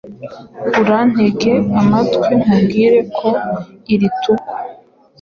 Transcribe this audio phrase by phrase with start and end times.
[0.81, 3.29] Urantege amatwi nkubwire ko
[3.93, 4.53] irituku